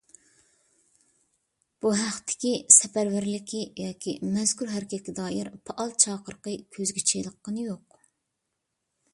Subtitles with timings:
[1.85, 8.01] بۇ ھەقتىكى سەپەرۋەرلىكى ياكى مەزكۇر ھەرىكەتكە دائىر پائال چاقىرىقى كۆزگە چېلىققىنى يوق.